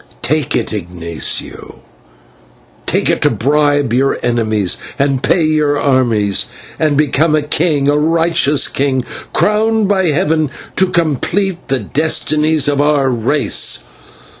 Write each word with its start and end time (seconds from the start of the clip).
Take 0.23 0.55
it, 0.55 0.73
Ignatio, 0.73 1.75
take 2.87 3.07
it 3.07 3.21
to 3.21 3.29
bribe 3.29 3.93
your 3.93 4.17
enemies 4.23 4.79
and 4.97 5.21
pay 5.21 5.43
your 5.43 5.79
armies, 5.79 6.47
and 6.79 6.97
become 6.97 7.35
a 7.35 7.43
king, 7.43 7.87
a 7.87 7.95
righteous 7.99 8.67
king, 8.67 9.05
crowned 9.31 9.87
by 9.87 10.07
heaven 10.07 10.49
to 10.77 10.87
complete 10.87 11.67
the 11.67 11.77
destinies 11.77 12.67
of 12.67 12.81
our 12.81 13.11
race. 13.11 13.83